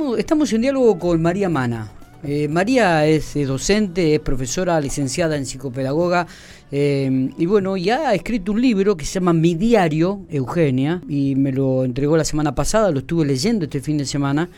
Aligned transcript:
Estamos, 0.00 0.18
estamos 0.18 0.52
en 0.54 0.62
diálogo 0.62 0.98
con 0.98 1.20
María 1.20 1.50
Mana. 1.50 1.92
Eh, 2.24 2.48
María 2.48 3.04
es 3.04 3.36
eh, 3.36 3.44
docente, 3.44 4.14
es 4.14 4.20
profesora 4.20 4.80
licenciada 4.80 5.36
en 5.36 5.44
psicopedagoga 5.44 6.26
eh, 6.72 7.28
y 7.36 7.44
bueno, 7.44 7.76
ya 7.76 8.08
ha 8.08 8.14
escrito 8.14 8.52
un 8.52 8.62
libro 8.62 8.96
que 8.96 9.04
se 9.04 9.20
llama 9.20 9.34
Mi 9.34 9.54
Diario, 9.54 10.20
Eugenia, 10.30 11.02
y 11.06 11.34
me 11.36 11.52
lo 11.52 11.84
entregó 11.84 12.16
la 12.16 12.24
semana 12.24 12.54
pasada, 12.54 12.90
lo 12.90 13.00
estuve 13.00 13.26
leyendo 13.26 13.66
este 13.66 13.82
fin 13.82 13.98
de 13.98 14.06
semana 14.06 14.48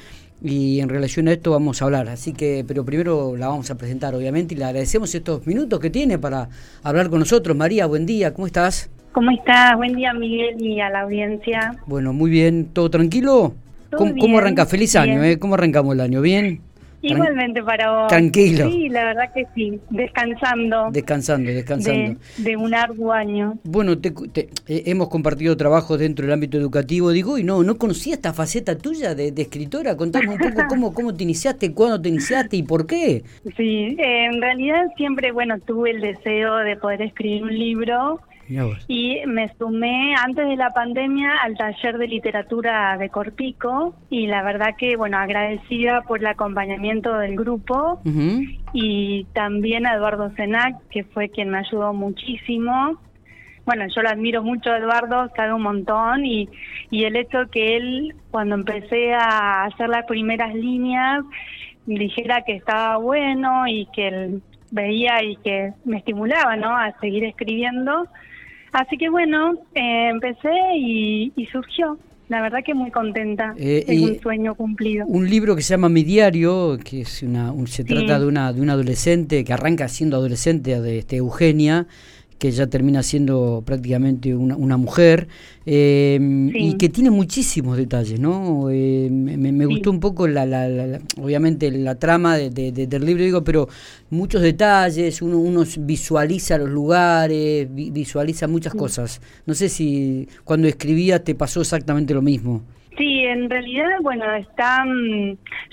y 0.41 0.79
en 0.79 0.89
relación 0.89 1.27
a 1.27 1.33
esto 1.33 1.51
vamos 1.51 1.83
a 1.83 1.87
hablar. 1.87 2.09
Así 2.09 2.33
que, 2.33 2.65
pero 2.65 2.85
primero 2.85 3.37
la 3.37 3.49
vamos 3.49 3.69
a 3.69 3.77
presentar 3.77 4.15
obviamente 4.15 4.55
y 4.55 4.59
le 4.59 4.67
agradecemos 4.67 5.13
estos 5.13 5.45
minutos 5.45 5.81
que 5.81 5.91
tiene 5.91 6.21
para 6.21 6.51
hablar 6.85 7.11
con 7.11 7.19
nosotros. 7.19 7.57
María, 7.57 7.87
buen 7.87 8.07
día, 8.07 8.33
¿cómo 8.33 8.47
estás? 8.47 8.91
¿Cómo 9.11 9.33
estás? 9.33 9.77
Buen 9.77 9.97
día 9.97 10.15
Miguel 10.15 10.63
y 10.63 10.79
a 10.79 10.89
la 10.89 11.01
audiencia. 11.01 11.75
Bueno, 11.87 12.13
muy 12.13 12.31
bien, 12.31 12.67
¿todo 12.73 12.91
tranquilo? 12.91 13.57
¿Cómo, 13.97 14.39
arranca? 14.39 14.67
Feliz 14.67 14.97
año, 14.97 15.23
¿eh? 15.23 15.39
¿Cómo 15.39 15.55
arrancamos 15.55 15.95
el 15.95 16.01
año? 16.01 16.21
¿Bien? 16.21 16.61
Igualmente 17.03 17.63
para 17.63 17.91
vos. 17.91 18.09
Tranquilo. 18.09 18.71
Sí, 18.71 18.89
la 18.89 19.05
verdad 19.05 19.33
que 19.35 19.45
sí, 19.55 19.81
descansando. 19.91 20.89
Descansando, 20.93 21.51
descansando. 21.51 22.19
De, 22.39 22.57
un 22.57 22.75
arduo 22.75 23.13
año. 23.13 23.59
Bueno, 23.65 23.99
te, 23.99 24.13
eh, 24.69 24.83
hemos 24.87 25.09
compartido 25.09 25.57
trabajos 25.57 25.99
dentro 25.99 26.25
del 26.25 26.33
ámbito 26.33 26.57
educativo, 26.59 27.11
digo, 27.11 27.39
y 27.39 27.45
no 27.45 27.63
no 27.65 27.77
conocía 27.77 28.15
esta 28.15 28.33
faceta 28.33 28.79
tuya 28.79 29.17
de, 29.17 29.33
escritora. 29.37 29.97
Contame 29.97 30.29
un 30.29 30.39
poco 30.39 30.63
cómo, 30.69 30.95
cómo 30.95 31.13
te 31.13 31.25
iniciaste, 31.25 31.75
cuándo 31.75 32.01
te 32.01 32.09
iniciaste 32.09 32.57
y 32.57 32.63
por 32.63 32.87
qué. 32.87 33.25
Sí, 33.57 33.97
en 33.99 34.41
realidad 34.41 34.87
siempre, 34.97 35.33
bueno, 35.33 35.59
tuve 35.59 35.91
el 35.91 36.01
deseo 36.01 36.59
de 36.59 36.77
poder 36.77 37.03
escribir 37.03 37.43
un 37.43 37.59
libro 37.59 38.21
y 38.89 39.21
me 39.27 39.53
sumé 39.57 40.15
antes 40.15 40.47
de 40.47 40.57
la 40.57 40.71
pandemia 40.71 41.37
al 41.43 41.57
taller 41.57 41.99
de 41.99 42.07
literatura 42.07 42.97
de 42.99 43.09
Corpico 43.09 43.95
y 44.11 44.27
la 44.27 44.43
verdad 44.43 44.75
que, 44.77 44.97
bueno, 44.97 45.19
agradecida 45.19 46.03
por 46.03 46.21
el 46.21 46.27
acompañamiento 46.27 47.17
del 47.19 47.37
grupo 47.37 48.01
y 48.73 49.25
también 49.33 49.87
a 49.87 49.95
Eduardo 49.95 50.31
Senac, 50.37 50.77
que 50.91 51.05
fue 51.05 51.29
quien 51.31 51.51
me 51.51 51.59
ayudó 51.59 51.93
muchísimo. 51.95 52.99
Bueno, 53.65 53.85
yo 53.95 54.03
lo 54.03 54.09
admiro 54.09 54.43
mucho 54.43 54.71
a 54.71 54.79
Eduardo, 54.79 55.31
sabe 55.37 55.53
un 55.53 55.63
montón 55.63 56.27
y, 56.27 56.49
y 56.91 57.05
el 57.05 57.17
hecho 57.17 57.49
que 57.51 57.77
él, 57.77 58.15
cuando 58.31 58.57
empecé 58.57 59.15
a 59.15 59.65
hacer 59.65 59.89
las 59.89 60.05
primeras 60.07 60.53
líneas, 60.53 61.25
dijera 61.87 62.43
que 62.43 62.57
estaba 62.57 62.97
bueno 62.97 63.67
y 63.69 63.87
que 63.95 64.09
él 64.09 64.43
veía 64.73 65.23
y 65.23 65.37
que 65.37 65.73
me 65.85 65.99
estimulaba, 65.99 66.57
¿no? 66.57 66.77
A 66.77 66.93
seguir 67.01 67.25
escribiendo 67.25 68.09
Así 68.73 68.97
que 68.97 69.09
bueno, 69.11 69.53
eh, 69.75 70.09
empecé 70.11 70.51
y, 70.77 71.33
surgió. 71.53 71.99
La 72.29 72.41
verdad 72.41 72.61
que 72.65 72.73
muy 72.73 72.91
contenta. 72.91 73.55
Eh, 73.59 73.85
es 73.87 74.01
un 74.01 74.19
sueño 74.21 74.55
cumplido. 74.55 75.05
Un 75.07 75.29
libro 75.29 75.55
que 75.55 75.61
se 75.61 75.75
llama 75.75 75.91
Mi 75.91 76.03
Diario, 76.03 76.79
que 76.83 77.03
es 77.03 77.23
una, 77.23 77.53
se 77.67 77.85
trata 77.85 78.19
de 78.19 78.27
una, 78.27 78.55
de 78.55 78.63
una 78.63 78.73
adolescente 78.73 79.45
que 79.45 79.53
arranca 79.53 79.87
siendo 79.89 80.17
adolescente 80.17 80.81
de 80.81 80.99
este, 80.99 81.17
Eugenia 81.17 81.87
que 82.43 82.51
ya 82.51 82.67
termina 82.67 83.05
siendo 83.05 83.63
prácticamente 83.65 84.35
una, 84.35 84.77
mujer, 84.77 85.29
em, 85.65 86.49
y 86.53 86.77
que 86.77 86.89
tiene 86.89 87.09
muchísimos 87.09 87.77
detalles, 87.77 88.19
¿no? 88.19 88.69
Eh, 88.69 89.09
me, 89.13 89.65
gustó 89.65 89.93
un 89.93 90.01
poco, 90.01 90.27
la, 90.27 90.45
la, 90.45 90.99
obviamente, 91.21 91.71
la 91.71 91.95
trama 92.01 92.37
de, 92.37 92.73
del 92.73 93.05
libro, 93.05 93.23
digo, 93.23 93.45
pero 93.45 93.69
muchos 94.11 94.43
detalles, 94.43 95.23
uno, 95.23 95.39
uno 95.39 95.63
visualiza 95.79 96.59
los 96.59 96.69
lugares, 96.69 97.69
visualiza 97.73 98.49
muchas 98.49 98.75
cosas. 98.75 99.21
No 99.47 99.55
sé 99.55 99.69
si 99.69 100.29
cuando 100.43 100.67
escribías 100.67 101.23
te 101.23 101.37
pasó 101.37 101.61
exactamente 101.61 102.13
lo 102.13 102.23
mismo. 102.23 102.63
Sí, 102.99 103.21
en 103.21 103.49
realidad, 103.49 104.01
bueno, 104.03 104.25
está, 104.35 104.85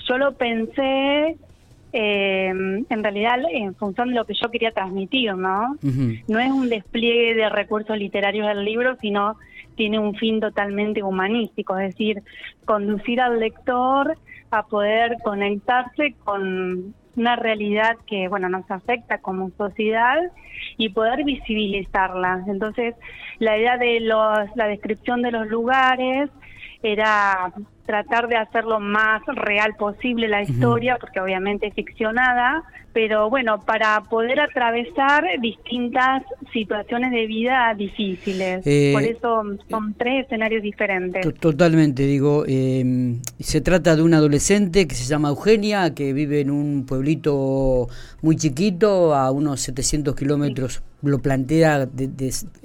yo 0.08 0.18
lo 0.18 0.36
pensé 0.36 1.36
eh, 1.92 2.48
en 2.48 3.02
realidad 3.02 3.38
en 3.50 3.74
función 3.74 4.10
de 4.10 4.14
lo 4.14 4.24
que 4.24 4.34
yo 4.34 4.50
quería 4.50 4.70
transmitir, 4.70 5.34
¿no? 5.34 5.76
No 6.28 6.38
es 6.38 6.50
un 6.50 6.68
despliegue 6.68 7.34
de 7.34 7.48
recursos 7.48 7.96
literarios 7.96 8.46
del 8.46 8.64
libro, 8.64 8.96
sino 9.00 9.36
tiene 9.74 9.98
un 9.98 10.14
fin 10.14 10.40
totalmente 10.40 11.02
humanístico, 11.02 11.78
es 11.78 11.88
decir, 11.88 12.22
conducir 12.64 13.20
al 13.20 13.40
lector 13.40 14.16
a 14.50 14.66
poder 14.66 15.16
conectarse 15.22 16.14
con 16.24 16.94
una 17.16 17.36
realidad 17.36 17.96
que, 18.06 18.28
bueno, 18.28 18.48
nos 18.48 18.70
afecta 18.70 19.18
como 19.18 19.50
sociedad 19.56 20.18
y 20.76 20.90
poder 20.90 21.24
visibilizarla. 21.24 22.44
Entonces, 22.46 22.94
la 23.38 23.58
idea 23.58 23.76
de 23.78 24.00
los, 24.00 24.54
la 24.54 24.66
descripción 24.66 25.22
de 25.22 25.32
los 25.32 25.48
lugares 25.48 26.30
era 26.82 27.52
tratar 27.86 28.28
de 28.28 28.36
hacer 28.36 28.64
lo 28.64 28.78
más 28.78 29.22
real 29.26 29.74
posible 29.76 30.28
la 30.28 30.42
historia, 30.42 30.96
porque 31.00 31.20
obviamente 31.20 31.66
es 31.66 31.74
ficcionada, 31.74 32.62
pero 32.92 33.28
bueno, 33.28 33.60
para 33.60 34.00
poder 34.04 34.40
atravesar 34.40 35.24
distintas 35.40 36.22
situaciones 36.52 37.10
de 37.10 37.26
vida 37.26 37.74
difíciles. 37.76 38.64
Eh, 38.64 38.90
Por 38.92 39.02
eso 39.02 39.42
son 39.68 39.94
tres 39.94 40.26
escenarios 40.26 40.62
diferentes. 40.62 41.34
Totalmente, 41.40 42.04
digo, 42.04 42.44
eh, 42.46 43.16
se 43.40 43.60
trata 43.60 43.96
de 43.96 44.02
una 44.02 44.18
adolescente 44.18 44.86
que 44.86 44.94
se 44.94 45.04
llama 45.04 45.30
Eugenia, 45.30 45.92
que 45.92 46.12
vive 46.12 46.40
en 46.40 46.50
un 46.50 46.86
pueblito 46.86 47.88
muy 48.22 48.36
chiquito, 48.36 49.14
a 49.14 49.32
unos 49.32 49.60
700 49.62 50.14
kilómetros 50.14 50.82
lo 51.02 51.18
plantea 51.18 51.88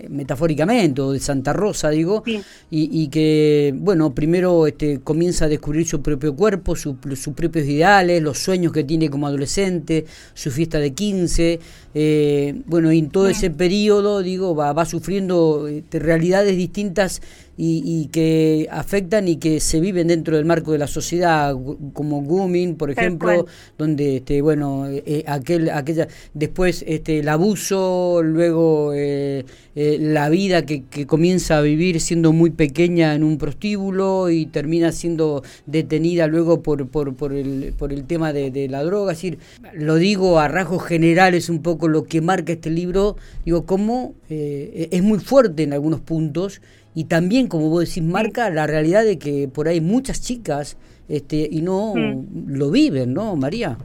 metafóricamente, 0.09 1.01
o 1.01 1.11
de 1.11 1.19
Santa 1.19 1.53
Rosa, 1.53 1.89
digo, 1.89 2.23
y, 2.69 3.07
que, 3.07 3.73
bueno, 3.75 4.13
primero 4.13 4.67
este, 4.67 4.99
comienza 4.99 5.45
a 5.45 5.47
descubrir 5.47 5.87
su 5.87 6.01
propio 6.01 6.35
cuerpo, 6.35 6.75
sus 6.75 6.95
propios 7.35 7.65
ideales, 7.65 8.21
los 8.21 8.39
sueños 8.39 8.71
que 8.73 8.83
tiene 8.83 9.09
como 9.09 9.27
adolescente, 9.27 10.05
su 10.33 10.51
fiesta 10.51 10.79
de 10.79 10.93
15, 10.93 11.59
eh, 11.97 12.61
bueno, 12.65 12.91
y 12.91 12.99
en 12.99 13.09
todo 13.09 13.29
ese 13.29 13.49
periodo, 13.51 14.21
digo, 14.21 14.53
va, 14.53 14.73
va 14.73 14.85
sufriendo 14.85 15.67
este, 15.67 15.99
realidades 15.99 16.57
distintas 16.57 17.21
y, 17.57 18.07
que 18.11 18.67
afectan 18.69 19.27
y 19.27 19.37
que 19.37 19.59
se 19.59 19.79
viven 19.79 20.07
dentro 20.07 20.35
del 20.35 20.45
marco 20.45 20.73
de 20.73 20.77
la 20.77 20.87
sociedad, 20.87 21.55
como 21.93 22.21
Gumin, 22.21 22.75
por 22.75 22.91
ejemplo, 22.91 23.45
donde, 23.77 24.17
este, 24.17 24.41
bueno, 24.41 24.87
eh, 24.89 25.23
aquel, 25.27 25.69
aquella, 25.69 26.07
después 26.33 26.83
este, 26.87 27.19
el 27.19 27.29
abuso, 27.29 28.21
luego 28.23 28.91
eh, 28.93 29.45
eh, 29.75 29.97
la 29.99 30.29
vida 30.29 30.65
que, 30.65 30.83
que, 30.83 31.05
comienza 31.05 31.57
a 31.57 31.61
vivir 31.61 32.01
siendo 32.01 32.33
muy 32.33 32.49
pequeña 32.49 33.15
en 33.15 33.23
un 33.23 33.37
prostíbulo 33.37 34.29
y 34.29 34.47
termina 34.47 34.91
siendo 34.91 35.43
detenida 35.65 36.27
luego 36.27 36.61
por, 36.61 36.87
por, 36.89 37.15
por, 37.15 37.33
el, 37.33 37.73
por 37.77 37.93
el 37.93 38.05
tema 38.05 38.33
de, 38.33 38.51
de 38.51 38.67
la 38.67 38.83
droga, 38.83 39.13
es 39.13 39.19
decir, 39.19 39.39
lo 39.73 39.95
digo 39.95 40.39
a 40.39 40.47
rasgos 40.49 40.83
generales 40.83 41.49
un 41.49 41.61
poco 41.61 41.87
lo 41.87 42.03
que 42.03 42.19
marca 42.19 42.51
este 42.51 42.69
libro, 42.69 43.15
digo, 43.45 43.65
cómo 43.65 44.13
es 44.27 45.03
muy 45.03 45.19
fuerte 45.19 45.63
en 45.63 45.73
algunos 45.73 46.01
puntos 46.01 46.61
y 46.95 47.03
también, 47.05 47.47
como 47.47 47.69
vos 47.69 47.81
decís, 47.81 48.01
marca 48.01 48.49
la 48.49 48.65
realidad 48.65 49.03
de 49.03 49.19
que 49.19 49.49
por 49.53 49.67
ahí 49.67 49.81
muchas 49.81 50.21
chicas 50.21 50.77
este, 51.09 51.47
y 51.51 51.61
no 51.61 51.93
mm. 51.93 52.47
lo 52.47 52.71
viven, 52.71 53.13
¿no, 53.13 53.35
María? 53.35 53.77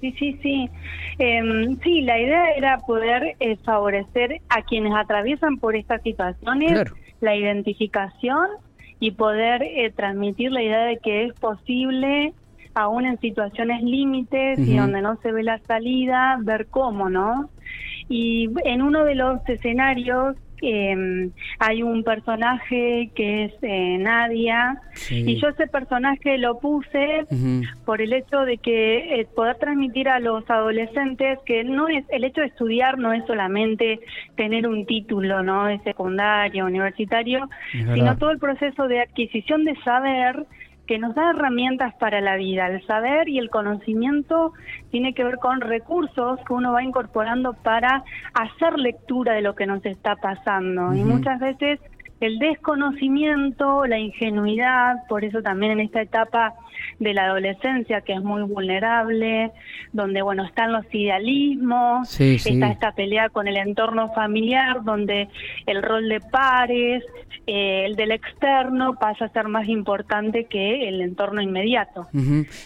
Sí, 0.00 0.12
sí, 0.18 0.38
sí. 0.42 0.70
Em, 1.18 1.78
sí, 1.80 2.00
la 2.00 2.18
idea 2.18 2.52
era 2.56 2.78
poder 2.78 3.36
eh, 3.40 3.56
favorecer 3.64 4.40
a 4.48 4.62
quienes 4.62 4.92
atraviesan 4.94 5.58
por 5.58 5.76
estas 5.76 6.02
situaciones 6.02 6.90
la 7.20 7.36
identificación 7.36 8.48
y 9.00 9.12
poder 9.12 9.62
eh, 9.62 9.92
transmitir 9.94 10.50
la 10.50 10.62
idea 10.62 10.84
de 10.84 10.98
que 10.98 11.24
es 11.24 11.32
posible, 11.34 12.32
aún 12.74 13.06
en 13.06 13.18
situaciones 13.20 13.82
límites 13.82 14.58
y 14.58 14.76
donde 14.76 15.00
no 15.00 15.16
se 15.22 15.30
ve 15.30 15.42
la 15.42 15.58
salida, 15.60 16.38
ver 16.40 16.66
cómo, 16.66 17.08
¿no? 17.08 17.50
Y 18.08 18.50
en 18.64 18.82
uno 18.82 19.04
de 19.04 19.14
los 19.14 19.46
escenarios 19.48 20.36
eh, 20.62 21.30
hay 21.58 21.82
un 21.82 22.04
personaje 22.04 23.10
que 23.14 23.44
es 23.44 23.52
eh, 23.62 23.98
Nadia 23.98 24.80
y 25.10 25.40
yo 25.40 25.48
ese 25.48 25.66
personaje 25.66 26.38
lo 26.38 26.58
puse 26.58 27.26
por 27.84 28.00
el 28.00 28.12
hecho 28.12 28.40
de 28.40 28.58
que 28.58 29.20
eh, 29.20 29.26
poder 29.34 29.56
transmitir 29.56 30.08
a 30.08 30.20
los 30.20 30.48
adolescentes 30.48 31.38
que 31.44 31.64
no 31.64 31.88
es 31.88 32.04
el 32.10 32.24
hecho 32.24 32.40
de 32.40 32.48
estudiar 32.48 32.98
no 32.98 33.12
es 33.12 33.24
solamente 33.26 34.00
tener 34.36 34.66
un 34.66 34.86
título 34.86 35.42
no 35.42 35.66
de 35.66 35.78
secundario 35.80 36.66
universitario 36.66 37.48
sino 37.72 38.16
todo 38.16 38.30
el 38.30 38.38
proceso 38.38 38.88
de 38.88 39.00
adquisición 39.00 39.64
de 39.64 39.74
saber 39.82 40.46
que 40.86 40.98
nos 40.98 41.14
da 41.14 41.30
herramientas 41.30 41.94
para 41.94 42.20
la 42.20 42.36
vida. 42.36 42.66
El 42.66 42.84
saber 42.86 43.28
y 43.28 43.38
el 43.38 43.50
conocimiento 43.50 44.52
tiene 44.90 45.14
que 45.14 45.24
ver 45.24 45.38
con 45.38 45.60
recursos 45.60 46.38
que 46.46 46.52
uno 46.52 46.72
va 46.72 46.82
incorporando 46.82 47.54
para 47.54 48.04
hacer 48.34 48.78
lectura 48.78 49.32
de 49.32 49.42
lo 49.42 49.54
que 49.54 49.66
nos 49.66 49.84
está 49.84 50.16
pasando. 50.16 50.94
Y 50.94 51.02
muchas 51.02 51.40
veces 51.40 51.80
el 52.20 52.38
desconocimiento, 52.38 53.86
la 53.86 53.98
ingenuidad, 53.98 55.06
por 55.08 55.24
eso 55.24 55.42
también 55.42 55.72
en 55.72 55.80
esta 55.80 56.00
etapa 56.00 56.54
de 56.98 57.12
la 57.12 57.24
adolescencia 57.24 58.00
que 58.02 58.12
es 58.14 58.22
muy 58.22 58.42
vulnerable, 58.42 59.50
donde 59.92 60.22
bueno 60.22 60.44
están 60.44 60.72
los 60.72 60.84
idealismos, 60.92 62.20
está 62.20 62.70
esta 62.70 62.92
pelea 62.92 63.28
con 63.30 63.48
el 63.48 63.56
entorno 63.56 64.12
familiar, 64.12 64.84
donde 64.84 65.28
el 65.66 65.82
rol 65.82 66.08
de 66.08 66.20
pares, 66.20 67.02
eh, 67.46 67.84
el 67.86 67.96
del 67.96 68.12
externo 68.12 68.96
pasa 68.98 69.26
a 69.26 69.28
ser 69.30 69.48
más 69.48 69.68
importante 69.68 70.46
que 70.46 70.88
el 70.88 71.00
entorno 71.00 71.42
inmediato. 71.42 72.06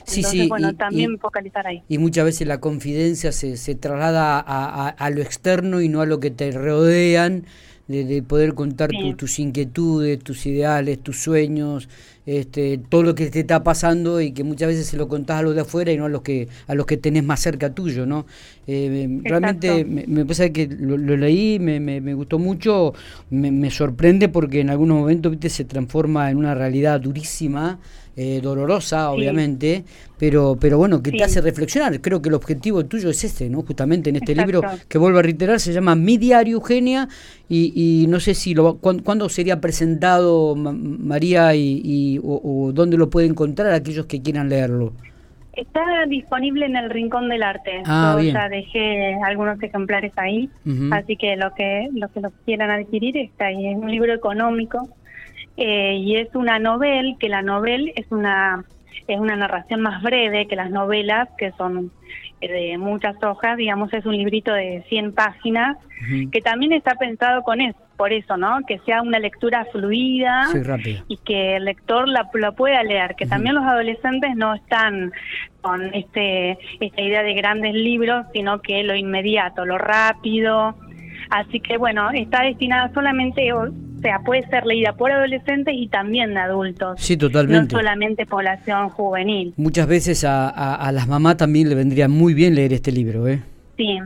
Sí, 0.04 0.20
Entonces, 0.20 0.48
bueno, 0.48 0.74
también 0.74 1.18
focalizar 1.18 1.66
ahí. 1.66 1.82
Y 1.88 1.98
muchas 1.98 2.24
veces 2.24 2.46
la 2.46 2.60
confidencia 2.60 3.32
se, 3.32 3.56
se 3.56 3.74
traslada 3.74 4.38
a, 4.46 4.88
a 4.88 5.10
lo 5.10 5.20
externo 5.20 5.80
y 5.80 5.88
no 5.88 6.00
a 6.00 6.06
lo 6.06 6.20
que 6.20 6.30
te 6.30 6.50
rodean 6.52 7.44
de, 7.88 8.22
poder 8.22 8.54
contar 8.54 8.90
tus 9.16 9.38
inquietudes, 9.38 10.18
tus 10.18 10.44
ideales, 10.46 10.98
tus 10.98 11.20
sueños, 11.20 11.88
este, 12.26 12.76
todo 12.76 13.02
lo 13.02 13.14
que 13.14 13.30
te 13.30 13.40
está 13.40 13.64
pasando 13.64 14.20
y 14.20 14.32
que 14.32 14.44
muchas 14.44 14.68
veces 14.68 14.86
se 14.86 14.98
lo 14.98 15.08
contás 15.08 15.38
a 15.38 15.42
los 15.42 15.54
de 15.54 15.62
afuera 15.62 15.90
y 15.90 15.96
no 15.96 16.04
a 16.04 16.08
los 16.10 16.20
que 16.20 16.48
a 16.66 16.74
los 16.74 16.84
que 16.84 16.98
tenés 16.98 17.24
más 17.24 17.40
cerca 17.40 17.74
tuyo, 17.74 18.04
¿no? 18.04 18.26
Eh, 18.66 19.20
realmente 19.24 19.86
me, 19.86 20.06
me, 20.06 20.26
pasa 20.26 20.50
que 20.50 20.66
lo, 20.66 20.98
leí, 20.98 21.58
me, 21.58 21.80
me, 21.80 22.02
me, 22.02 22.12
gustó 22.12 22.38
mucho, 22.38 22.92
me, 23.30 23.70
sorprende 23.70 24.28
porque 24.28 24.60
en 24.60 24.68
algunos 24.68 24.98
momentos 24.98 25.32
¿viste? 25.32 25.48
se 25.48 25.64
transforma 25.64 26.30
en 26.30 26.36
una 26.36 26.54
realidad 26.54 27.00
durísima 27.00 27.78
eh, 28.20 28.40
dolorosa, 28.42 29.12
obviamente, 29.12 29.84
pero, 30.18 30.58
pero 30.60 30.76
bueno, 30.76 31.00
que 31.04 31.12
te 31.12 31.22
hace 31.22 31.40
reflexionar. 31.40 32.00
Creo 32.00 32.20
que 32.20 32.28
el 32.28 32.34
objetivo 32.34 32.84
tuyo 32.84 33.10
es 33.10 33.22
este, 33.22 33.48
¿no? 33.48 33.62
Justamente 33.62 34.10
en 34.10 34.16
este 34.16 34.34
libro 34.34 34.60
que 34.88 34.98
vuelvo 34.98 35.20
a 35.20 35.22
reiterar, 35.22 35.60
se 35.60 35.72
llama 35.72 35.94
Mi 35.94 36.18
Diario 36.18 36.56
Eugenia, 36.56 37.08
y, 37.48 38.06
no 38.08 38.18
sé 38.18 38.34
si 38.34 38.54
lo, 38.54 38.78
cuándo, 38.78 39.28
sería 39.28 39.60
presentado 39.60 40.56
María 40.56 41.54
y, 41.54 42.18
o, 42.24 42.72
dónde 42.74 42.96
lo 42.96 43.08
puede 43.08 43.28
encontrar 43.28 43.72
aquellos 43.72 44.06
que 44.06 44.20
quieran 44.20 44.48
leerlo. 44.48 44.94
Está 45.52 45.84
disponible 46.08 46.66
en 46.66 46.74
el 46.74 46.90
Rincón 46.90 47.28
del 47.28 47.44
Arte. 47.44 47.82
Ah, 47.86 48.16
Yo 48.20 48.32
ya 48.32 48.48
dejé 48.48 49.14
algunos 49.24 49.62
ejemplares 49.62 50.10
ahí, 50.16 50.50
así 50.90 51.16
que 51.16 51.36
lo 51.36 51.54
que 51.54 51.88
los 51.92 52.10
que 52.10 52.20
lo 52.20 52.32
quieran 52.44 52.70
adquirir 52.70 53.16
está 53.16 53.46
ahí. 53.46 53.68
Es 53.68 53.78
un 53.78 53.92
libro 53.92 54.12
económico 54.12 54.88
eh, 55.60 55.96
y 55.96 56.14
es 56.14 56.32
una 56.36 56.60
novela, 56.60 57.16
que 57.18 57.28
la 57.28 57.42
novela 57.42 57.90
es 57.96 58.06
una, 58.10 58.64
es 59.08 59.18
una 59.18 59.34
narración 59.34 59.80
más 59.80 60.00
breve 60.04 60.46
que 60.46 60.54
las 60.54 60.70
novelas, 60.70 61.28
que 61.36 61.50
son 61.58 61.90
eh, 62.40 62.48
de 62.70 62.78
muchas 62.78 63.16
hojas, 63.24 63.56
digamos, 63.56 63.92
es 63.92 64.06
un 64.06 64.16
librito 64.16 64.52
de 64.52 64.84
100 64.88 65.12
páginas, 65.14 65.76
que 66.30 66.40
también 66.40 66.72
está 66.72 66.94
pensado 66.94 67.42
con 67.42 67.60
eso, 67.60 67.76
por 67.96 68.12
eso, 68.12 68.36
¿no? 68.36 68.60
Que 68.68 68.78
sea 68.86 69.02
una 69.02 69.18
lectura 69.18 69.66
fluida 69.72 70.46
y 71.08 71.16
que 71.16 71.56
el 71.56 71.64
lector 71.64 72.06
la, 72.08 72.30
pueda 72.52 72.84
leer, 72.84 73.16
que 73.16 73.26
también 73.26 73.56
los 73.56 73.64
adolescentes 73.64 74.36
no 74.36 74.54
están 74.54 75.10
con 75.60 75.92
este 75.92 76.56
esta 76.78 77.00
idea 77.02 77.24
de 77.24 77.34
grandes 77.34 77.74
libros, 77.74 78.26
sino 78.32 78.62
que 78.62 78.84
lo 78.84 78.94
inmediato, 78.94 79.66
lo 79.66 79.76
rápido. 79.76 80.76
Así 81.30 81.58
que 81.58 81.76
bueno, 81.76 82.10
está 82.12 82.44
destinada 82.44 82.92
solamente 82.94 83.52
o 83.98 84.00
sea, 84.00 84.20
puede 84.20 84.46
ser 84.46 84.64
leída 84.64 84.92
por 84.92 85.10
adolescentes 85.10 85.74
y 85.76 85.88
también 85.88 86.32
de 86.32 86.40
adultos. 86.40 87.00
Sí, 87.00 87.16
totalmente. 87.16 87.74
No 87.74 87.80
solamente 87.80 88.26
población 88.26 88.90
juvenil. 88.90 89.54
Muchas 89.56 89.88
veces 89.88 90.24
a, 90.24 90.48
a, 90.48 90.92
las 90.92 91.08
mamás 91.08 91.36
también 91.36 91.68
le 91.68 91.74
vendría 91.74 92.06
muy 92.08 92.32
bien 92.32 92.54
leer 92.54 92.72
este 92.72 92.92
libro, 92.92 93.26
¿eh? 93.26 93.40
Sí, 93.76 93.98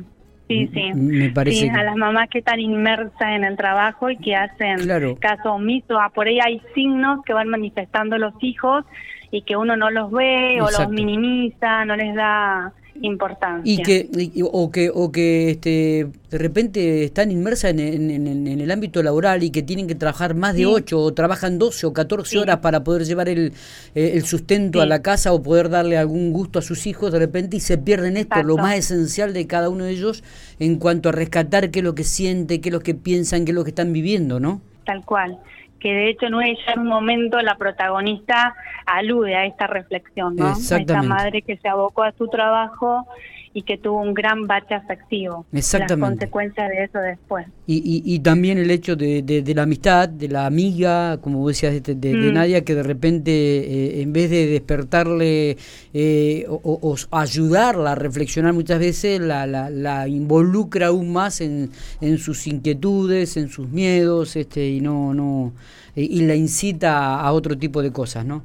sí, 0.48 0.70
sí. 0.72 0.92
Me 0.94 1.30
parece. 1.30 1.68
a 1.70 1.82
las 1.82 1.96
mamás 1.96 2.30
que 2.30 2.38
están 2.38 2.58
inmersas 2.58 3.36
en 3.36 3.44
el 3.44 3.56
trabajo 3.56 4.08
y 4.08 4.16
que 4.16 4.34
hacen 4.34 4.78
caso 5.16 5.52
omiso. 5.52 6.00
Ah, 6.00 6.10
por 6.14 6.26
ahí 6.26 6.38
hay 6.40 6.62
signos 6.74 7.20
que 7.26 7.34
van 7.34 7.48
manifestando 7.48 8.16
los 8.16 8.32
hijos 8.42 8.86
y 9.30 9.42
que 9.42 9.56
uno 9.56 9.76
no 9.76 9.90
los 9.90 10.10
ve 10.10 10.58
o 10.62 10.70
los 10.70 10.88
minimiza, 10.88 11.84
no 11.84 11.96
les 11.96 12.14
da 12.14 12.72
importancia. 13.02 13.72
Y 13.72 13.82
que, 13.82 14.08
o 14.50 14.70
que, 14.70 14.90
o 14.92 15.12
que 15.12 15.50
este, 15.50 16.08
de 16.30 16.38
repente 16.38 17.04
están 17.04 17.30
inmersas 17.30 17.72
en, 17.72 17.78
en, 18.10 18.48
el 18.48 18.70
ámbito 18.70 19.02
laboral 19.02 19.42
y 19.42 19.50
que 19.50 19.62
tienen 19.62 19.86
que 19.86 19.94
trabajar 19.94 20.34
más 20.34 20.54
de 20.54 20.66
8 20.66 20.98
o 20.98 21.12
trabajan 21.12 21.58
12 21.58 21.86
o 21.86 21.92
14 21.92 22.38
horas 22.38 22.58
para 22.58 22.84
poder 22.84 23.04
llevar 23.04 23.28
el, 23.28 23.52
eh, 23.94 24.12
el 24.14 24.24
sustento 24.24 24.80
a 24.80 24.86
la 24.86 25.02
casa 25.02 25.32
o 25.32 25.42
poder 25.42 25.68
darle 25.68 25.98
algún 25.98 26.32
gusto 26.32 26.58
a 26.58 26.62
sus 26.62 26.86
hijos 26.86 27.12
de 27.12 27.18
repente 27.18 27.56
y 27.56 27.60
se 27.60 27.78
pierden 27.78 28.16
esto, 28.16 28.42
lo 28.42 28.56
más 28.56 28.76
esencial 28.76 29.32
de 29.32 29.46
cada 29.46 29.68
uno 29.68 29.84
de 29.84 29.92
ellos 29.92 30.24
en 30.58 30.76
cuanto 30.76 31.08
a 31.08 31.12
rescatar 31.12 31.70
qué 31.70 31.80
es 31.80 31.84
lo 31.84 31.94
que 31.94 32.04
siente, 32.04 32.60
qué 32.60 32.68
es 32.68 32.72
lo 32.72 32.80
que 32.80 32.94
piensan, 32.94 33.44
qué 33.44 33.50
es 33.50 33.54
lo 33.54 33.64
que 33.64 33.70
están 33.70 33.92
viviendo, 33.92 34.40
¿no? 34.40 34.60
Tal 34.84 35.04
cual 35.04 35.38
que 35.82 35.92
de 35.92 36.10
hecho 36.10 36.30
no 36.30 36.40
es 36.40 36.56
ya 36.64 36.74
en 36.74 36.80
un 36.80 36.86
momento 36.86 37.40
la 37.40 37.56
protagonista 37.56 38.54
alude 38.86 39.34
a 39.34 39.46
esta 39.46 39.66
reflexión, 39.66 40.36
¿no? 40.36 40.52
Esta 40.52 41.02
madre 41.02 41.42
que 41.42 41.56
se 41.56 41.68
abocó 41.68 42.04
a 42.04 42.12
su 42.12 42.28
trabajo 42.28 43.08
y 43.54 43.62
que 43.62 43.76
tuvo 43.76 44.00
un 44.00 44.14
gran 44.14 44.46
bache 44.46 44.74
afectivo. 44.74 45.44
Exactamente. 45.52 45.96
Las 45.96 46.10
consecuencias 46.10 46.68
de 46.70 46.84
eso 46.84 46.98
después. 46.98 47.46
Y, 47.66 48.02
y, 48.04 48.18
también 48.20 48.58
el 48.58 48.70
hecho 48.70 48.96
de, 48.96 49.22
de, 49.22 49.54
la 49.54 49.62
amistad, 49.62 50.08
de 50.08 50.28
la 50.28 50.46
amiga, 50.46 51.18
como 51.18 51.46
decías, 51.46 51.82
de, 51.82 51.94
de 51.94 52.14
mm. 52.14 52.32
Nadia, 52.32 52.64
que 52.64 52.74
de 52.74 52.82
repente, 52.82 53.30
eh, 53.30 54.02
en 54.02 54.12
vez 54.12 54.30
de 54.30 54.46
despertarle 54.46 55.56
eh, 55.92 56.46
o, 56.48 56.96
ayudarla 57.10 57.92
a 57.92 57.94
reflexionar 57.94 58.52
muchas 58.54 58.78
veces, 58.78 59.20
la, 59.20 59.46
la, 59.46 59.68
la 59.70 60.08
involucra 60.08 60.88
aún 60.88 61.12
más 61.12 61.40
en, 61.40 61.70
en, 62.00 62.18
sus 62.18 62.46
inquietudes, 62.46 63.36
en 63.36 63.48
sus 63.48 63.68
miedos, 63.68 64.36
este 64.36 64.68
y 64.68 64.80
no 64.80 65.12
no 65.14 65.52
y 65.94 66.22
la 66.22 66.34
incita 66.34 67.20
a 67.20 67.32
otro 67.32 67.58
tipo 67.58 67.82
de 67.82 67.92
cosas, 67.92 68.24
¿no? 68.24 68.42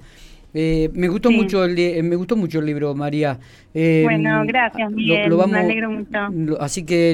Eh, 0.59 0.89
me 0.94 1.07
gustó 1.07 1.30
mucho 1.30 1.63
el 1.65 1.77
eh, 1.77 2.01
me 2.01 2.15
gustó 2.15 2.36
mucho 2.36 2.57
el 2.57 2.65
libro 2.65 2.95
María 2.95 3.38
eh, 3.75 4.01
bueno 4.04 4.42
gracias 4.44 4.89
Miguel 4.92 5.31
me 5.48 5.59
alegro 5.59 5.92
mucho 5.92 6.59
así 6.59 6.83
que 6.83 7.13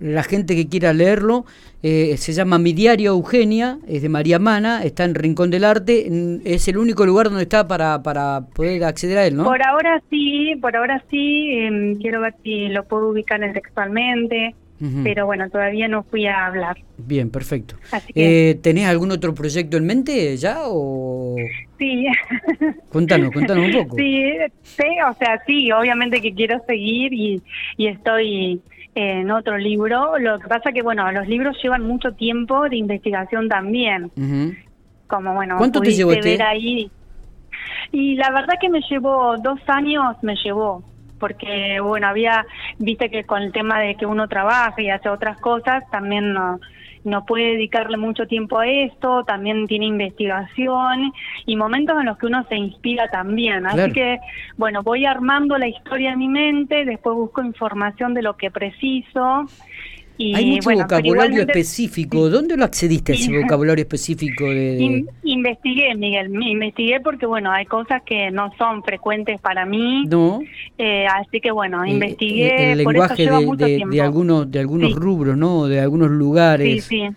la 0.00 0.22
gente 0.22 0.56
que 0.56 0.66
quiera 0.66 0.94
leerlo 0.94 1.44
se 1.82 2.32
llama 2.32 2.58
Mi 2.58 2.72
diario 2.72 3.10
Eugenia 3.10 3.76
es 3.86 4.00
de 4.00 4.08
María 4.08 4.38
Mana 4.38 4.82
está 4.82 5.04
en 5.04 5.14
Rincón 5.14 5.50
del 5.50 5.64
Arte 5.64 6.10
es 6.44 6.68
el 6.68 6.78
único 6.78 7.04
lugar 7.04 7.28
donde 7.28 7.42
está 7.42 7.68
para 7.68 8.02
para 8.02 8.46
poder 8.54 8.82
acceder 8.84 9.18
a 9.18 9.26
él 9.26 9.36
no 9.36 9.44
por 9.44 9.62
ahora 9.62 10.02
sí 10.08 10.56
por 10.62 10.74
ahora 10.74 11.04
sí 11.10 11.50
em, 11.52 11.98
quiero 11.98 12.22
ver 12.22 12.34
si 12.42 12.68
lo 12.68 12.84
puedo 12.84 13.10
ubicar 13.10 13.40
textualmente 13.52 14.54
pero 15.02 15.26
bueno, 15.26 15.50
todavía 15.50 15.88
no 15.88 16.04
fui 16.04 16.26
a 16.26 16.46
hablar. 16.46 16.78
Bien, 16.96 17.28
perfecto. 17.28 17.74
Eh, 18.14 18.58
¿Tenés 18.62 18.86
algún 18.86 19.10
otro 19.10 19.34
proyecto 19.34 19.76
en 19.76 19.84
mente 19.84 20.34
ya 20.38 20.60
o...? 20.64 21.19
Sí. 21.78 22.06
Cuéntanos, 22.90 23.30
cuéntanos 23.32 23.66
un 23.66 23.82
poco. 23.82 23.96
Sí, 23.96 24.36
sí, 24.62 24.86
o 25.08 25.14
sea, 25.14 25.42
sí, 25.46 25.70
obviamente 25.72 26.20
que 26.20 26.34
quiero 26.34 26.62
seguir 26.66 27.12
y, 27.12 27.42
y 27.76 27.86
estoy 27.86 28.60
en 28.94 29.30
otro 29.30 29.56
libro. 29.58 30.18
Lo 30.18 30.38
que 30.38 30.48
pasa 30.48 30.72
que, 30.72 30.82
bueno, 30.82 31.10
los 31.12 31.26
libros 31.26 31.56
llevan 31.62 31.82
mucho 31.82 32.12
tiempo 32.12 32.68
de 32.68 32.76
investigación 32.76 33.48
también. 33.48 34.10
Como, 35.06 35.34
bueno, 35.34 35.56
¿Cuánto 35.58 35.80
te 35.80 35.92
llevó 35.92 36.12
este? 36.12 36.42
ahí. 36.42 36.90
Y 37.92 38.14
la 38.16 38.30
verdad 38.30 38.54
que 38.60 38.68
me 38.68 38.80
llevó 38.88 39.36
dos 39.38 39.60
años, 39.66 40.16
me 40.22 40.36
llevó 40.36 40.84
porque 41.20 41.78
bueno, 41.80 42.08
había, 42.08 42.46
viste 42.78 43.10
que 43.10 43.24
con 43.24 43.42
el 43.42 43.52
tema 43.52 43.78
de 43.78 43.94
que 43.94 44.06
uno 44.06 44.26
trabaja 44.26 44.80
y 44.80 44.88
hace 44.88 45.08
otras 45.08 45.38
cosas, 45.38 45.84
también 45.90 46.32
no, 46.32 46.58
no 47.04 47.24
puede 47.24 47.52
dedicarle 47.52 47.96
mucho 47.96 48.26
tiempo 48.26 48.58
a 48.58 48.66
esto, 48.66 49.24
también 49.24 49.66
tiene 49.66 49.86
investigación 49.86 51.12
y 51.46 51.56
momentos 51.56 51.98
en 51.98 52.06
los 52.06 52.18
que 52.18 52.26
uno 52.26 52.44
se 52.48 52.56
inspira 52.56 53.08
también. 53.08 53.66
Así 53.66 53.92
que, 53.92 54.18
bueno, 54.56 54.82
voy 54.82 55.06
armando 55.06 55.56
la 55.58 55.68
historia 55.68 56.12
en 56.12 56.18
mi 56.18 56.28
mente, 56.28 56.84
después 56.84 57.16
busco 57.16 57.42
información 57.42 58.14
de 58.14 58.22
lo 58.22 58.36
que 58.36 58.50
preciso 58.50 59.46
hay 60.34 60.46
mucho 60.46 60.70
vocabulario 60.70 61.42
específico. 61.42 62.28
¿Dónde 62.28 62.56
lo 62.56 62.64
accediste 62.64 63.12
a 63.12 63.14
ese 63.14 63.36
vocabulario 63.40 63.82
específico? 63.82 64.44
De, 64.44 65.04
investigué, 65.24 65.94
Miguel. 65.94 66.30
Investigué 66.42 67.00
porque, 67.00 67.26
bueno, 67.26 67.50
hay 67.50 67.66
cosas 67.66 68.02
que 68.04 68.30
no 68.30 68.52
son 68.58 68.82
frecuentes 68.82 69.40
para 69.40 69.64
mí. 69.66 70.04
No. 70.06 70.40
Eh, 70.78 71.06
así 71.06 71.40
que, 71.40 71.50
bueno, 71.50 71.84
eh, 71.84 71.90
investigué. 71.90 72.72
el 72.72 72.78
lenguaje 72.78 73.22
de, 73.24 74.00
algunos, 74.00 74.50
de 74.50 74.60
algunos 74.60 74.94
rubros, 74.94 75.36
¿no? 75.36 75.66
De 75.66 75.80
algunos 75.80 76.10
lugares. 76.10 76.84
Sí, 76.84 77.08
sí. 77.08 77.16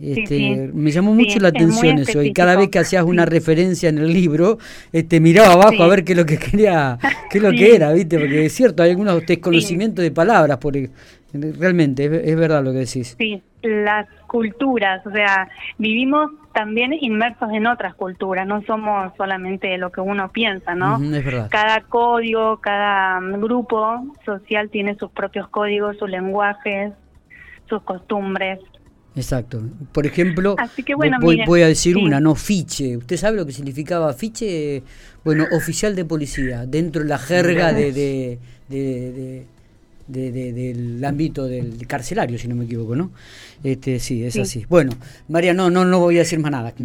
Este, 0.00 0.70
me 0.72 0.90
llamó 0.90 1.14
mucho 1.14 1.38
la 1.40 1.48
atención 1.48 1.98
eso 1.98 2.22
y 2.22 2.32
cada 2.32 2.56
vez 2.56 2.70
que 2.70 2.78
hacías 2.78 3.04
una 3.04 3.26
referencia 3.26 3.90
en 3.90 3.98
el 3.98 4.10
libro, 4.10 4.58
este, 4.92 5.20
miraba 5.20 5.52
abajo 5.52 5.82
a 5.82 5.88
ver 5.88 6.04
qué 6.04 6.12
es 6.12 6.18
lo 6.18 6.24
que 6.24 6.38
quería, 6.38 6.98
qué 7.30 7.36
es 7.36 7.44
lo 7.44 7.50
que 7.52 7.74
era, 7.74 7.92
¿viste? 7.92 8.18
Porque 8.18 8.46
es 8.46 8.52
cierto, 8.54 8.82
hay 8.82 8.90
algunos 8.90 9.26
desconocimientos 9.26 10.02
de 10.02 10.10
palabras, 10.10 10.56
por, 10.56 10.74
realmente, 11.32 12.30
es, 12.30 12.36
verdad 12.36 12.64
lo 12.64 12.72
que 12.72 12.78
decís. 12.78 13.14
Sí, 13.18 13.42
las 13.62 14.08
culturas, 14.26 15.04
o 15.06 15.10
sea, 15.10 15.48
vivimos 15.78 16.30
también 16.52 16.92
inmersos 16.92 17.50
en 17.52 17.66
otras 17.66 17.94
culturas, 17.94 18.46
no 18.46 18.62
somos 18.62 19.12
solamente 19.16 19.76
lo 19.78 19.92
que 19.92 20.00
uno 20.00 20.30
piensa, 20.32 20.74
¿no? 20.74 20.96
es 20.96 21.24
verdad. 21.24 21.48
Cada 21.50 21.82
código, 21.82 22.58
cada 22.60 23.20
grupo 23.20 24.14
social 24.24 24.70
tiene 24.70 24.96
sus 24.96 25.10
propios 25.10 25.48
códigos, 25.48 25.98
sus 25.98 26.10
lenguajes, 26.10 26.92
sus 27.68 27.82
costumbres. 27.82 28.58
Exacto. 29.16 29.60
Por 29.92 30.06
ejemplo, 30.06 30.56
voy, 31.46 31.62
a 31.62 31.66
decir 31.66 31.96
una, 31.96 32.20
no 32.20 32.34
fiche. 32.36 32.96
¿Usted 32.96 33.16
sabe 33.16 33.36
lo 33.36 33.46
que 33.46 33.52
significaba 33.52 34.12
fiche? 34.12 34.82
Bueno, 35.24 35.46
oficial 35.52 35.96
de 35.96 36.04
policía, 36.04 36.64
dentro 36.66 37.02
de 37.02 37.08
la 37.08 37.18
jerga 37.18 37.72
de, 37.72 37.92
de, 37.92 38.38
de 38.68 39.12
de, 39.12 39.46
del 40.10 41.04
ámbito 41.04 41.46
del 41.46 41.86
carcelario, 41.86 42.38
si 42.38 42.48
no 42.48 42.54
me 42.54 42.64
equivoco, 42.64 42.96
¿no? 42.96 43.10
Este, 43.62 43.98
sí, 43.98 44.24
es 44.24 44.38
así. 44.38 44.64
Bueno, 44.70 44.92
María, 45.28 45.52
no, 45.52 45.68
no, 45.68 45.84
no 45.84 46.00
voy 46.00 46.16
a 46.16 46.20
decir 46.20 46.38
más 46.38 46.50
nada. 46.50 46.72
te, 46.72 46.82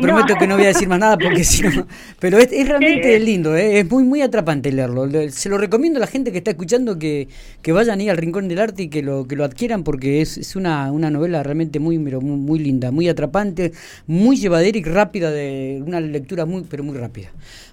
prometo 0.00 0.34
que 0.38 0.46
no 0.46 0.56
voy 0.56 0.64
a 0.64 0.68
decir 0.68 0.88
más 0.88 0.98
nada 0.98 1.18
porque 1.18 1.44
si 1.44 1.62
no... 1.62 1.86
Pero 2.18 2.38
es, 2.38 2.50
realmente 2.66 3.18
lindo, 3.20 3.54
¿eh? 3.54 3.80
es 3.80 3.90
muy 3.90 4.02
muy 4.04 4.22
atrapante 4.22 4.72
leerlo. 4.72 5.06
Se 5.30 5.50
lo 5.50 5.58
recomiendo 5.58 5.98
a 5.98 6.00
la 6.00 6.06
gente 6.06 6.32
que 6.32 6.38
está 6.38 6.52
escuchando 6.52 6.98
que, 6.98 7.28
que 7.60 7.72
vayan 7.72 8.00
ahí 8.00 8.08
al 8.08 8.16
Rincón 8.16 8.48
del 8.48 8.60
Arte 8.60 8.84
y 8.84 8.88
que 8.88 9.02
lo, 9.02 9.28
que 9.28 9.36
lo 9.36 9.44
adquieran 9.44 9.84
porque 9.84 10.22
es, 10.22 10.38
es 10.38 10.56
una, 10.56 10.90
una 10.90 11.10
novela 11.10 11.42
realmente 11.42 11.80
muy, 11.80 11.98
muy, 11.98 12.20
muy 12.20 12.58
linda, 12.58 12.90
muy 12.90 13.08
atrapante, 13.08 13.72
muy 14.06 14.36
llevadera 14.36 14.78
y 14.78 14.82
rápida, 14.84 15.30
de 15.30 15.82
una 15.86 16.00
lectura 16.00 16.46
muy, 16.46 16.62
pero 16.62 16.82
muy 16.82 16.96
rápida. 16.96 17.28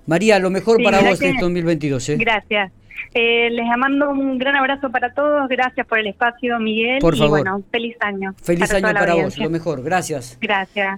María, 0.05 0.39
lo 0.39 0.49
mejor 0.49 0.83
para 0.83 1.01
vos 1.01 1.21
en 1.21 1.37
2022. 1.37 2.09
¿eh? 2.09 2.17
Gracias. 2.17 2.71
Eh, 3.13 3.49
les 3.49 3.65
mando 3.77 4.11
un 4.11 4.37
gran 4.37 4.55
abrazo 4.55 4.89
para 4.89 5.13
todos. 5.13 5.47
Gracias 5.49 5.85
por 5.87 5.99
el 5.99 6.07
espacio, 6.07 6.59
Miguel. 6.59 6.99
Por 6.99 7.17
favor. 7.17 7.39
Y 7.39 7.43
bueno, 7.43 7.63
feliz 7.71 7.95
año. 7.99 8.33
Feliz 8.41 8.71
año 8.73 8.93
para 8.93 9.15
vos, 9.15 9.37
lo 9.37 9.49
mejor. 9.49 9.83
Gracias. 9.83 10.37
Gracias. 10.39 10.89